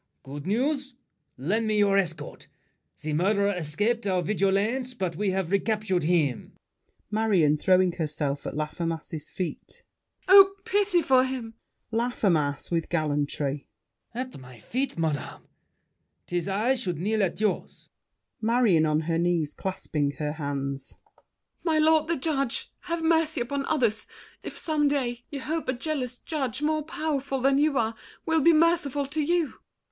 Good 0.23 0.47
news! 0.47 0.95
Lend 1.37 1.67
me 1.67 1.77
your 1.77 1.95
escort. 1.95 2.47
The 3.03 3.13
murderer 3.13 3.51
escaped 3.55 4.07
Our 4.07 4.23
vigilance, 4.23 4.95
but 4.95 5.15
we've 5.15 5.51
recaptured 5.51 6.05
him. 6.05 6.53
MARION 7.11 7.55
(throwing 7.57 7.91
herself 7.91 8.47
at 8.47 8.55
Laffemas's 8.55 9.29
feet). 9.29 9.83
Oh, 10.27 10.55
pity 10.65 11.03
for 11.03 11.23
him! 11.23 11.53
LAFFEMAS 11.91 12.71
(with 12.71 12.89
gallantry). 12.89 13.67
At 14.15 14.39
my 14.39 14.57
feet, 14.57 14.97
madame! 14.97 15.43
'Tis 16.25 16.47
I 16.47 16.73
should 16.73 16.97
kneel 16.97 17.21
at 17.21 17.39
yours. 17.39 17.87
MARION 18.41 18.87
(on 18.87 19.01
her 19.01 19.19
knees, 19.19 19.53
clasping 19.53 20.13
her 20.17 20.31
hands). 20.31 20.95
My 21.63 21.77
lord 21.77 22.07
the 22.07 22.17
judge, 22.17 22.71
Have 22.85 23.03
mercy 23.03 23.39
upon 23.41 23.67
others, 23.67 24.07
if 24.41 24.57
some 24.57 24.87
day 24.87 25.25
You 25.29 25.41
hope 25.41 25.67
a 25.69 25.73
jealous 25.73 26.17
judge, 26.17 26.63
more 26.63 26.81
powerful 26.81 27.39
Than 27.39 27.59
you 27.59 27.77
are, 27.77 27.93
will 28.25 28.41
be 28.41 28.51
merciful 28.51 29.05
to 29.05 29.21
you! 29.21 29.59